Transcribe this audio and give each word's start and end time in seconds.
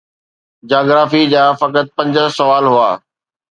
geography 0.69 1.21
جا 1.33 1.43
فقط 1.61 1.85
پنج 1.97 2.15
سوال 2.37 2.65
هئا 2.73 2.91